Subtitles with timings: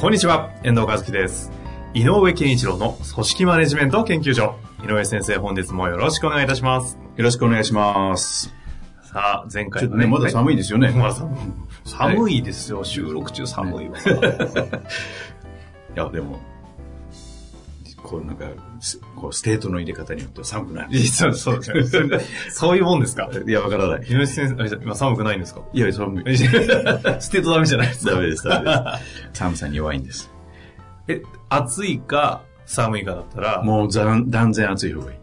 [0.00, 1.50] こんにちは、遠藤和樹です。
[1.92, 4.54] 井上健一郎の組織マネジメント研究所。
[4.84, 6.96] 井上先生、本日もよろしくお願いいたします。
[7.16, 8.54] よろしくお願いします。
[9.02, 10.90] さあ、前回のちょっとね、まだ寒いですよね。
[10.90, 11.38] まだ寒い。
[11.84, 13.98] 寒いですよ、収録中寒いわ。
[13.98, 14.02] い
[15.96, 16.38] や、でも、
[18.08, 18.46] こうなんか、
[18.80, 20.98] すこうステートの入れ方によっては寒くなる。
[21.06, 21.60] そうそう
[22.50, 23.28] そういうも んですか？
[23.46, 24.02] いや、わからない。
[24.08, 25.60] 井上先生、あ今寒くないんですか？
[25.72, 26.36] いや、寒い。
[26.38, 28.12] ステートダメじゃないですか。
[28.12, 28.72] ダメです、ダメで
[29.32, 29.38] す。
[29.38, 30.30] 寒さに弱いんです。
[31.08, 35.18] え、暑いか寒いかだったら、もう断断然暑い方がいい。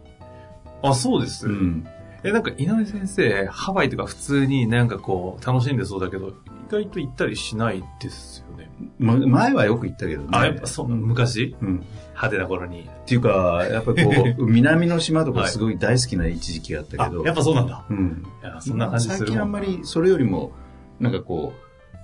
[0.82, 1.46] あ、そうです。
[1.46, 1.86] うん。
[2.24, 6.32] え、なんか井上先生、ハワイとか普通になんかこう、楽しんでそうだけど、意
[6.68, 8.70] 外と行ったりしないですよね。
[8.98, 10.28] ま、前はよく行ったけどね。
[10.32, 11.56] あ、やっぱそう、昔？
[11.60, 11.84] うん。
[12.10, 12.80] 派手な頃に。
[12.82, 14.00] っていうか、やっぱこ
[14.38, 17.84] う、 南の島とかすごい大好きな一時期があったあけど。、やっぱそうなんだ。
[17.88, 18.24] うん。
[18.42, 20.52] いや、そんな感じする最近あんまりそれよりも、
[20.98, 21.52] なんかこ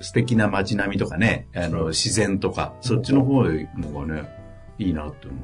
[0.00, 3.48] う、素敵な街並みとかね、あの、自然とか、そっちの方の
[4.00, 4.28] がね、
[4.78, 5.36] いいなって思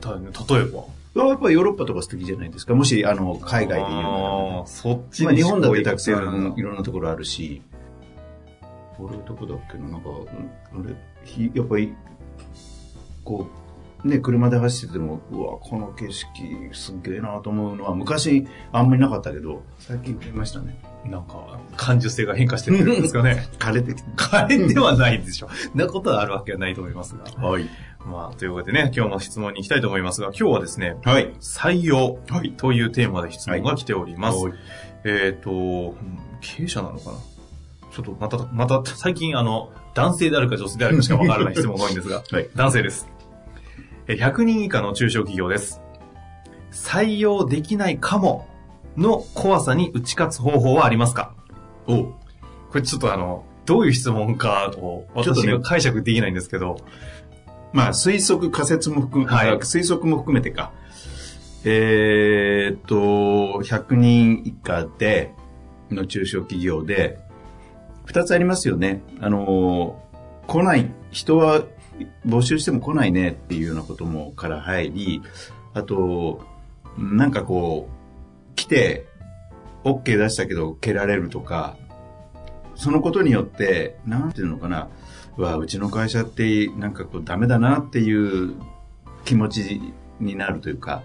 [0.00, 0.80] た例えば？
[0.80, 1.28] う。
[1.28, 2.74] やっぱりヨーロッパとか素敵じゃないですか。
[2.74, 4.08] もし、あの、海外で言うな
[4.60, 7.62] らそっちにまあ日本だってたくさんいろんなところあるし、
[8.98, 10.12] 俺どこだっけな、なんか、う
[10.78, 11.94] んあれ、ひやっぱり、
[13.24, 13.48] こ
[14.04, 16.28] う、ね、車で走ってても、うわ、この景色
[16.72, 20.78] すっげえなと思うのは、昔あんまりなかったけど、最近増えましたね。
[21.06, 23.46] なんか、感受性が変化してるんですかね。
[23.58, 24.08] 枯れてきて。
[24.48, 25.48] 変えてはないでしょ。
[25.74, 27.46] なことはあるわけはないと思いますが。
[27.46, 27.68] はい。
[28.06, 31.32] まあ、というわけでね、今日の質問に行きたいと思いますが、今日はですね、はい。
[31.40, 32.18] 採用
[32.56, 34.38] というテーマで質問が来ております。
[34.44, 34.52] はい
[35.06, 35.54] えっ、と、う
[35.92, 35.94] ん
[36.40, 37.16] 経営者なのかな
[37.94, 43.08] ちょっとまた、また、最近あの、男性であるか女性であるかしかわからない質問が多いんですが、 はい男性です。
[44.08, 45.80] え100人以下の中小企業です。
[46.72, 48.48] 採用できないかも
[48.96, 51.32] の怖さに打ち勝つ方法はありますか？
[51.86, 52.14] おこ
[52.74, 56.78] れちょっとあの、どういう質問かをちょっとね私が解釈できないんですけど、
[57.72, 60.72] まあ、推測、仮説も含め、はいあ推測も含めてか。
[61.64, 62.96] えーっと、
[63.62, 65.32] 100人以下で、
[65.90, 67.18] の中小企業で、
[68.04, 69.02] 二つありますよね。
[69.20, 70.02] あの、
[70.46, 71.62] 来ない、人は
[72.26, 75.22] 募集しても来ないねっていうようなこともから入り、
[75.72, 76.44] あと、
[76.98, 79.06] なんかこう、来て、
[79.84, 81.76] OK 出したけど蹴られるとか、
[82.74, 84.88] そのことによって、なんていうのかな、
[85.36, 88.54] うわ、うちの会社ってなんかこうダメだなっていう
[89.24, 89.80] 気持ち
[90.20, 91.02] になるというか、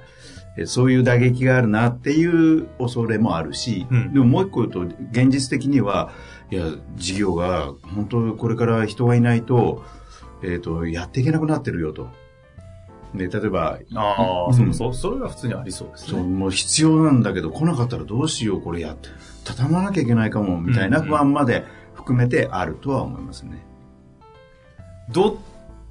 [0.66, 6.12] そういう打撃があるなっていう恐れもあるし、うんでももう一個言うと、現実的には、
[6.52, 6.66] いや、
[6.96, 9.84] 事業が本当これから人がいないと、
[10.44, 12.10] えっ、と、やっていけなくなってるよと。
[13.14, 16.28] で、例えば、ああ、うんそうそう、それは普通にありそうですそう、ね。
[16.28, 19.10] もう必要なんだけど来なかったらどうしよう、これやって、
[19.44, 23.66] 畳まなきゃいけないかも、みたいな不安まで含めてあるとは思いますね。
[25.12, 25.36] どっ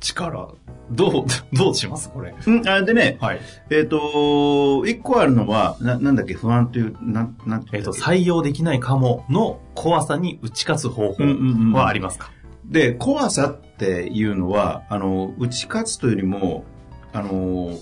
[0.00, 0.48] ちから、
[0.90, 2.34] どう、どうしますこれ。
[2.46, 3.40] うん、あでね、はい。
[3.70, 12.30] えっ、と、一個あるのは、な、なんだっけ、不安という、なん、なんてえっ、と、言ったっ採用できないかもの怖さに打ち勝つ方法けうんうんうんはありますか、
[12.64, 16.64] で、怖さっていうのは、あの、打ち勝つというよりも、
[17.12, 17.78] あの、お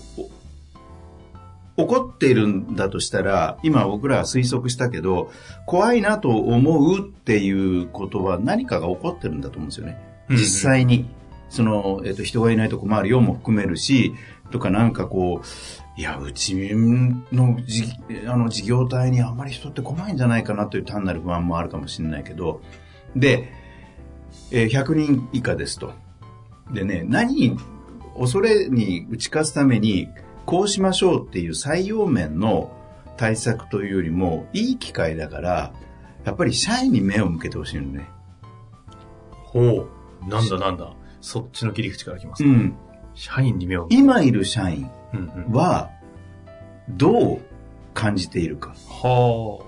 [1.77, 5.31] 怒っているんだとしたら、今僕らは推測したけど、
[5.67, 9.97] 怖いなと思うっていうことは何かが起こってるんだと思うんですよね。
[10.29, 11.07] 実際に。
[11.49, 14.13] その、えっ、と、人がいないと困るよも含めるし、
[14.51, 17.85] とかなんかこう、いや、うちのじ
[18.27, 22.61] あの事業体にあんまり人って来ないんじゃないかなという単なる不安もあるかもしれないけど、
[23.15, 23.51] で、
[24.51, 25.93] えー100人以下ですと。
[26.71, 27.57] でね、何、
[28.17, 30.09] 恐れに打ち勝つために、
[30.45, 32.71] こうしましょうっていう採用面の
[33.17, 35.73] 対策というよりも、いい機会だから、
[36.25, 38.09] やっぱり社員に目を向けてほしいのね。
[39.31, 39.87] ほ
[40.25, 40.29] う。
[40.29, 40.93] なんだなんだ。
[41.27, 42.43] そっちの切り口から来ます。
[42.45, 42.73] うん。
[43.13, 44.89] 社員に目を今いる社員。
[45.51, 45.89] は、
[46.89, 47.41] どう
[47.93, 48.73] 感じているか。
[48.87, 49.59] は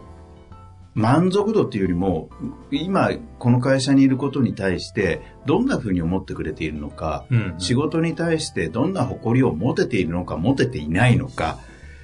[0.94, 2.30] 満足度っていうよりも、
[2.72, 3.10] 今
[3.40, 7.34] この会社にいることに対して、どんな風に思ってくれているのか、あ。
[7.34, 7.56] うん。
[7.58, 11.60] 仕事に対してどんな誇りを持てているのか、持てていないのか、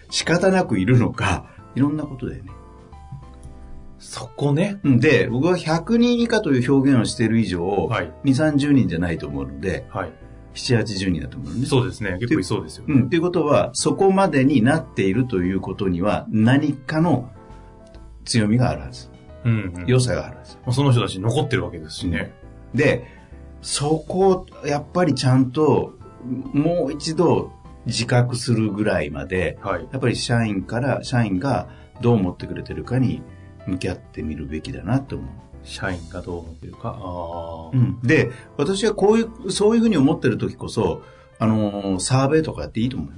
[0.10, 2.52] 仕方なくいるのか、いろんなことだよね。
[4.06, 4.80] そこね。
[4.84, 8.14] うんで、僕は100人以下という表現をしている以上、はい。
[8.24, 10.14] 2、30人じゃないと思うので、はい。
[10.54, 11.66] 7、80人だと思うのね。
[11.66, 12.18] そうですね。
[12.20, 12.94] 結構いそうですよね。
[12.94, 13.10] うん。
[13.10, 17.30] ということは、そこまでになっているということには、何かの
[18.26, 19.10] 強みがあるはず。
[19.44, 19.86] うん、うん。
[19.88, 20.56] 良さがあるはず。
[20.58, 22.32] まあその人たち残ってるわけですしね。
[22.76, 23.08] で、
[23.64, 25.98] そこを、やっぱりちゃんと、
[26.54, 27.52] もう一度
[27.88, 29.88] 自覚するぐらいまで、はい。
[29.92, 31.68] やっぱり社員から、社員が
[32.02, 33.24] どう思ってくれてるかに
[33.68, 35.30] 向き合ってみるべきだなと思う。
[35.64, 36.98] 社員がどう思ってるか。
[37.00, 37.70] ああ。
[37.74, 41.02] うん、で、私はこういう、そういうふうに思ってる時こそ、
[41.40, 43.14] あのーサーベイとかやっていいと思うよ。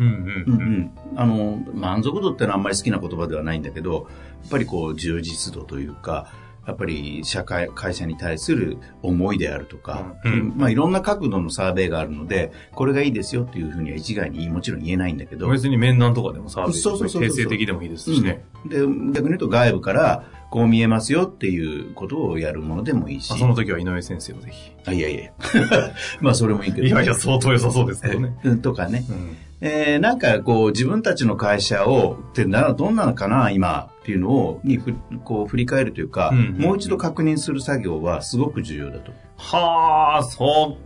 [0.00, 0.60] うんうんううんん。
[0.62, 0.90] うん。
[1.16, 4.08] あの、満足度ってのはあんまり好きな言葉ではないんだけど、
[4.42, 6.32] やっぱりこう、充実度というか、
[6.66, 10.32] やっぱり社会、会社に対する思いであるとか、うん。
[10.32, 18.44] うんまあいろんな角度のサーベイがあるので、これがいいですよっていうふうには一概にもちろん言えないんだけど、別に面談とかでもサービスそうそうそうそう定性的でもいいですしね。
[18.66, 24.72] で、逆に言うと外部からこう見えますよっていうことをやるものでもいいしあ、その時は井上先生をぜひ。
[24.84, 25.30] あいやいや
[26.20, 28.36] まあそれもいいけど、いやいや、相当良さそうですけどね。
[28.42, 29.04] うんとかね。
[29.08, 29.36] うん。
[29.62, 39.12] えーなんかこう自分たちの会社をってなどんなのかな今っていうのをにふこう振り返るというか、うんうんうんもう一度確認する作業はすごく重要だと。
[39.36, 40.78] はあ、そ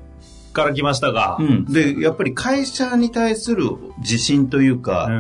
[0.51, 1.37] っから来ましたか。
[1.41, 3.65] うん、でやっぱり会社に対する
[3.99, 5.13] 自信といううか、ん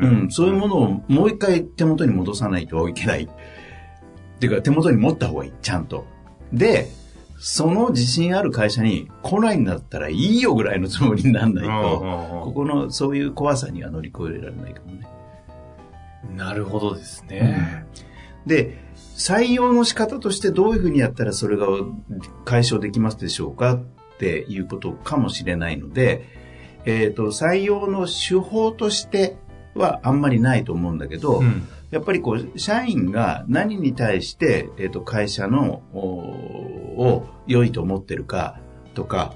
[0.00, 3.28] うんそういうものをもう一回手元に戻さないといけない。
[4.36, 6.06] っていうか手元に持った方がいいちゃんと。
[6.52, 6.88] で
[7.38, 15.06] その自信ある会社に来ないんだったらいいよぐらいのつもりにならないと、ここのそういう怖さには乗り越えられないかもね。
[16.34, 17.86] なるほどですね。
[18.46, 18.78] で、
[19.16, 21.66] 採用の仕方としてどういうふうにやったらそれが
[22.44, 23.84] 解消できますでしょうかっ
[24.18, 26.24] ていうことかもしれないので、
[26.86, 29.36] えっ、と、採用の手法として
[29.76, 31.68] はあんまりないと思うんだけど、うん。
[31.90, 36.00] やっぱりこう、社員が何に対して、えっ、と、会社の、お
[36.96, 38.58] を良いと思ってるか
[38.94, 39.34] とか、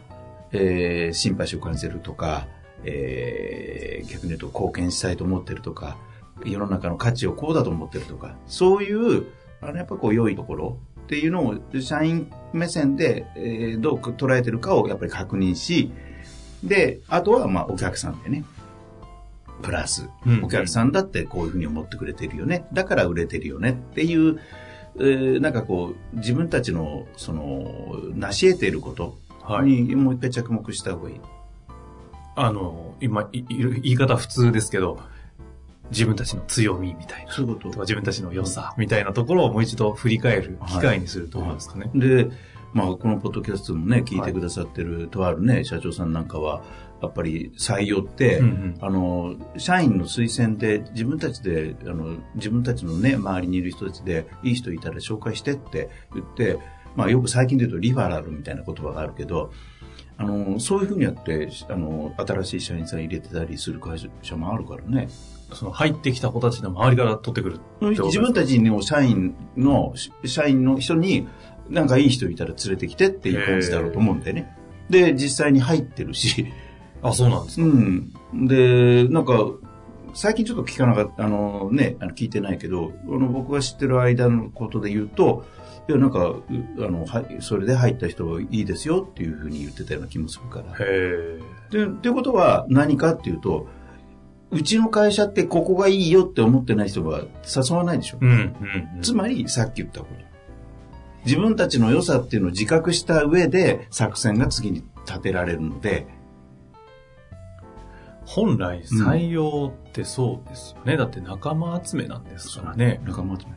[0.52, 2.48] えー、シンパシーを感じてるとか、
[2.84, 5.96] えー、逆に言うと貢献したいと思ってるとか、
[6.44, 9.26] 世の中の価値をこうだと思ってるとか、そういう、
[9.60, 15.92] あの、やっぱこう、良いところっていうのを、社員目線で、えーどう捉えてるかをやっぱり確認し、
[16.64, 18.44] で、あとは、まあ、お客さんでね、
[19.60, 22.66] プラスうん、お客さんだってこういうふうに思ってくれてるよね。
[22.72, 24.40] だから売れてるよねっていう、
[24.96, 29.70] えーなんかこう、自分たちの、その、成し得ていることはい。
[29.70, 31.20] にもう一回着目した方がいい。
[32.36, 35.00] あの、今、いい言い方普通ですけど、
[35.90, 37.32] 自分たちの強みみたいな。
[37.32, 41.90] そういうこととか自分たちの良さみたいなところをもう一度振り返る機会にすると思うんですかね。
[41.94, 42.30] で、
[42.72, 46.62] まあ、このポッドキャストもね、聞いてくださってる、とあるね、社長さんなんかは、
[47.02, 56.58] やっぱり採用って、うんうんあの、社員の推薦で自分たちで、あの、自分たちのね、周りにいる人たちで、いい人いたら紹介してって言って、
[56.96, 59.52] まあよく最近で言うとリファラルみたいな言葉があるけど、
[60.18, 65.08] あの、そういうふうにやって、あの、新しい社員さん入れてたりする会社もあるからね。
[65.54, 67.60] その入ってきた子たちの周りから取ってくる。
[67.80, 69.94] 自分たちの社員の、
[70.26, 71.26] 社員の人に、
[71.70, 74.54] なんかいい人いたら連れてきてっていう感じだろうと思うんだよね。
[74.90, 76.52] で、実際に入ってるし、
[77.02, 77.66] あ、そうなんですか。
[77.66, 78.12] うん。
[78.46, 79.34] で、なんか、
[80.14, 85.44] 最近ちょっと聞かなかった、あのね、あの聞いてないけど、あの僕が知ってる間のことで言うと、
[85.88, 86.44] いや、なんか、う
[86.78, 90.72] あの、はい、それで入った人はいいですよっていうふうに言ってたような気もするから。
[90.74, 91.40] へえ。
[91.70, 93.66] で、っていうことは何かっていうと、
[94.50, 98.18] うちの会社ってここがいいよって思ってない人は誘わないでしょ。
[98.20, 98.36] うん、うん、
[98.96, 99.02] うん。
[99.02, 100.30] つまり、さっき言ったこと。
[101.24, 106.06] 自分たちの良さっていうのを自覚した上で作戦が次に立てられるので、
[108.34, 110.96] 本来採用ってそうですよね。
[110.96, 113.00] だって仲間集めなんですからね。
[113.04, 113.52] 仲間集め。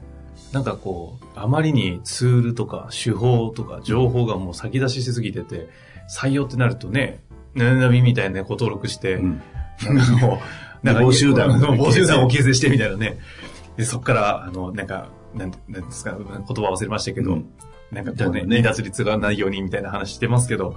[0.51, 5.69] なんかこう、あまりにツールとか手法とか情報がもう先出ししすぎてて、
[6.09, 9.41] 採用ってなるとね、ななみみたいなね、ご登録して、うん
[9.83, 10.39] なんかも
[10.83, 11.59] う、なんか募集団
[11.91, 13.17] 集団を形成してみたいなね。
[13.77, 17.45] で、そこから、あの、なんか、なんなんですか、言葉忘れましたけど、うん
[17.91, 20.75] なんかこうね、だね離脱率がないようにみたいな話してますけど、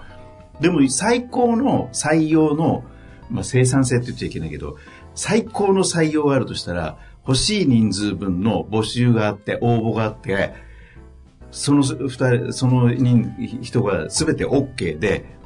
[0.61, 2.85] でも最高の採用の、
[3.31, 4.77] まあ、生産性って言っちゃいけないけど、
[5.15, 10.55] 最高の採用があるとしたら、欲しい人数分の募集があって、応募があって、
[11.51, 15.37] その二人、その人人が全て OK で、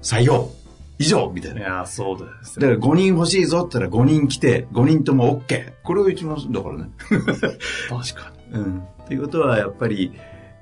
[0.00, 0.50] 採用
[0.98, 1.60] 以上みたいな。
[1.60, 5.72] いやーそうですだから5人欲しいぞって言ったら5人来て、5人とも OK。
[5.82, 6.90] これが一番だからね。
[7.88, 8.82] 確かうん。
[9.04, 10.12] っていうことは、やっぱり、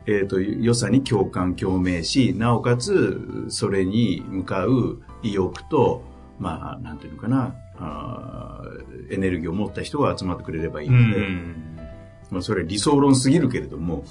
[0.06, 6.04] えっ、と、良さに共感、共鳴し、なおかつ、それに向かう意欲と、
[6.38, 11.78] まあ、なんていうのかな、あーエネルギーを持った人が集まってくれればいいので、ん。
[12.30, 14.04] まあ、それ理想論すぎるけれども、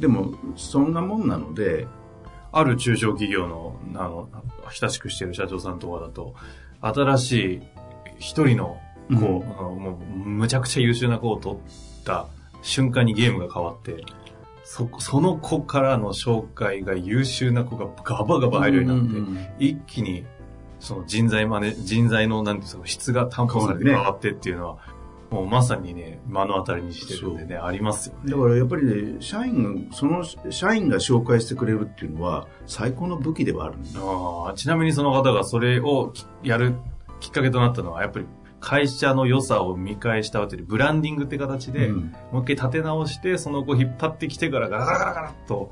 [0.00, 1.86] でも、そんなもんなので、
[2.52, 4.28] ある中小企業の、あの、
[4.70, 6.34] 親しくしてる社長さんとかだと、
[6.80, 7.62] 新しい
[8.18, 9.18] 一人の子、うん。
[9.82, 11.58] もう、むちゃくちゃ優秀な子を取っ
[12.04, 12.26] た
[12.62, 13.96] 瞬間にゲームが変わって、
[14.64, 20.24] そ、その子からの紹介が優秀な子がガバガバ入るようになって、一気に、
[20.88, 24.78] その人材マネ、人材の、なんていうんですか、質が担保されて変わってっていうのは、
[25.30, 28.32] もうまさにね、目の当たりにしてるんでね、ありますよね。
[28.32, 33.74] だからやっぱりね、社員が、その社員が紹介してくれるっていうのは、最高の武器ではある。
[33.96, 36.74] ああちなみにその方がそれをきやる
[37.20, 38.26] きっかけとなったのは、やっぱり
[38.58, 45.70] 会社の良さを見返したわけで、ブランディングって形で、うんもう一回立て直して、その子引っ張ってきてからガラガラガラガラっと、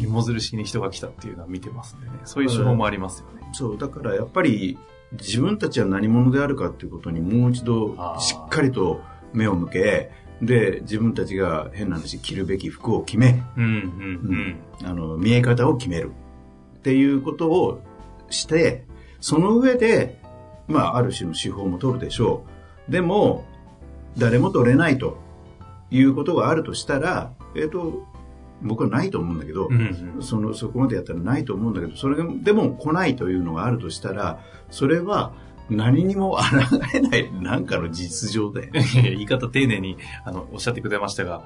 [0.00, 2.12] 芋づる式に人が来たっていうのは見てますんでね。
[2.24, 3.35] そういう手法もありますよね。
[3.52, 4.78] そう、だからやっぱり、
[5.12, 9.00] 自分たちは何者であるかっていうことにもう一度しっかりと
[9.32, 10.10] 目を向け、
[10.42, 16.10] で、自分たちが変な話、着るべき服を決め、うん、うん、あの、見え方を決める
[16.78, 17.82] っていうことを
[18.28, 18.84] して、
[19.20, 20.20] その上で、
[20.68, 22.44] まあ、ある種の手法も取るでしょ
[22.88, 22.92] う。
[22.92, 23.46] でも、
[24.18, 25.18] 誰も取れないと
[25.90, 28.06] いうことがあるとしたら、えっ、と、
[28.62, 29.74] 僕はないと思うんだけど、うん。
[29.74, 30.22] うん、うん。
[30.22, 35.32] その、そこまでやったらないと思うんだけど、それでも来ないというのがあるとしたら、それは
[35.70, 38.70] 何にも抗えない、なんかの実情で。
[38.72, 41.44] 言い方丁寧に、あの、おっしゃってくれましたが、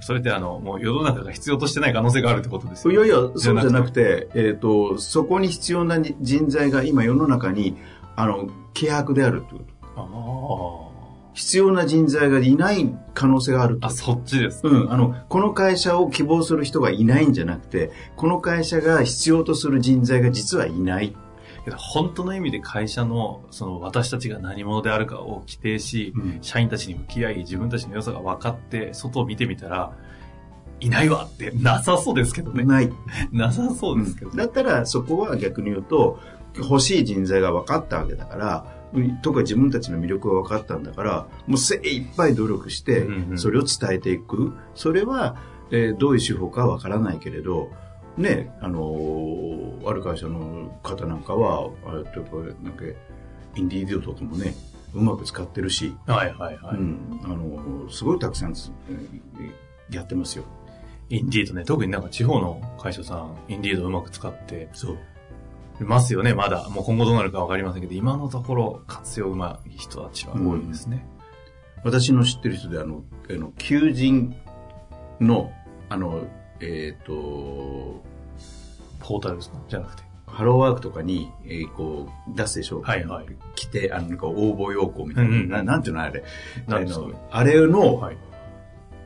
[0.00, 7.76] それってあの、もう世の中が必要としてない可能性があるってことですよいやいや、そうじゃなくて、えっ、と、そこに必要な人材が今世の中に、
[8.14, 10.92] あの、契約であるということ。
[10.92, 10.95] あ
[11.36, 13.90] 必要な人材がいない可能性があるとあ。
[13.90, 14.66] あ、そっちです。
[14.66, 21.14] うん、あの、この会社を希望する人がいないんじゃなくて、この会社が必要とする人材が実はいない。
[21.76, 29.92] 本当の意味で会社の、その私たちが何者であるかを規定し、うん社員たちに向き合い、自分たちの良さが分かって、外を見てみたら、
[30.80, 32.64] いないわってなさそうですけどね。
[32.64, 32.90] ない。
[33.30, 34.38] なさそうですけどね。
[34.38, 36.18] だったらそこは逆に言うと
[36.56, 38.85] 欲しい人材が分かったわけだからうん
[39.22, 44.52] とか自分たちの魅力が分かったんだからもう精一杯努力してうんうんそれを伝えていく。
[44.74, 45.36] それは、
[45.70, 47.70] えーどういう手法かは分からないけれど
[48.16, 52.84] ねあのーある会社の方なんかはあれってやっぱりなんか
[53.56, 54.54] インディードとかもね
[54.94, 56.76] うまく使ってるし、はいはいはい。
[56.76, 58.54] うん、あのーすごいたくさん
[59.90, 60.44] やってますよ。
[61.08, 64.98] インディードね、特になんか地方の会社さん、インディードをうまく使ってそう
[65.80, 66.68] ますよね、まだ。
[66.70, 71.06] もう今後どうなるか分かりませんけど、今のところ活用うまい人たちは多いですね。
[71.84, 74.34] 私の知ってる人であのあの求人
[75.20, 75.52] の
[75.88, 76.26] あの
[76.60, 78.02] えっ、と
[79.00, 79.58] ポータルですか？
[79.68, 80.02] じゃなくて。
[80.26, 83.26] ハローワークとかに、えーこう出すでしょはいはい。
[83.54, 86.24] 来てあのなんか応募要項みたいな、うんうんななんていうのあれ？
[86.68, 88.16] あのあれの、はい。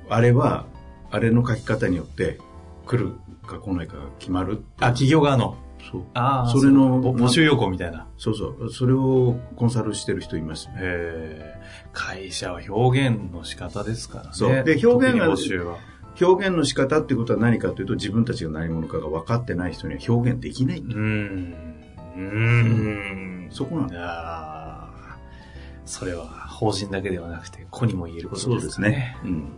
[0.08, 0.66] あれは
[1.10, 2.38] あれの書き方によって
[2.86, 3.12] 来る
[3.46, 5.56] か来ないかが決まるあ、企業側の。
[5.90, 8.06] そうああ、それのぼ募集要項みたいな。
[8.18, 11.60] そうそうそれをコンサルしてる人いますねへえ。
[11.92, 14.30] 会社は表現の仕方ですからね。
[14.32, 15.78] そうで表現が募集は。
[16.20, 21.54] 表現の仕方っていうことは何かというと自分たちが何者かが分かってない人には表現できないんだうーん。
[22.16, 23.48] うーん。
[23.50, 24.90] そこなんだ。
[25.86, 28.90] それは法人だけではなくて、子にも言えることでそうですすね。
[28.90, 29.16] ね。
[29.24, 29.56] うん。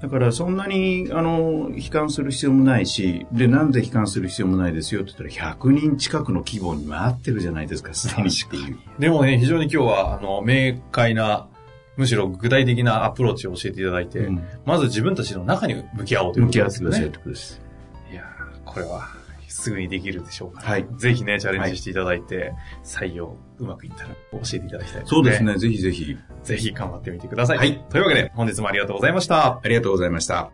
[0.00, 8.78] だからそんなに、あの、悲観する必要もないし、で、なんで悲観する必要もないですよって言ったら、100人近くの規模に回ってるじゃないですか、すでにっていう。
[9.00, 11.48] でもね、非常に今日は、あの、明快な、
[11.96, 16.96] むしろ具体的なアプローチを教えていただいて、うんまず自分たちの中に向き合おうということ向き合ですよね。
[16.98, 17.60] ってくださいってことです。
[18.12, 19.17] いやーこれは、
[19.48, 22.52] すぐにできるでしょうから、はいぜひね、チャレンジしていただいて、
[22.84, 25.06] 採用うまくいったら教えていただきたいですね。
[25.06, 25.42] そうです。
[25.44, 26.16] ね、ぜひぜひ。
[26.42, 27.58] ぜひ頑張ってみてください。
[27.58, 29.60] はいというわけで、本日もありがとうございました。
[29.62, 30.50] ありがとうございました。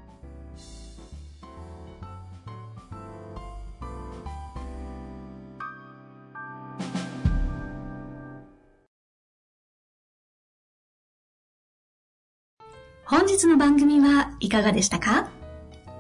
[13.07, 15.29] 本日の番組はいかがでしたか？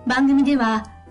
[0.06, 0.90] 番組では